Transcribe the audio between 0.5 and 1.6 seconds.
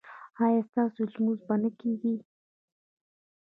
ستاسو لمونځ به